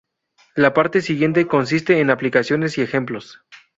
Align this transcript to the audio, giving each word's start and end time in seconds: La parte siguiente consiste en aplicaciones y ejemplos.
La 0.55 0.73
parte 0.73 1.03
siguiente 1.03 1.45
consiste 1.45 1.99
en 1.99 2.09
aplicaciones 2.09 2.75
y 2.79 2.81
ejemplos. 2.81 3.43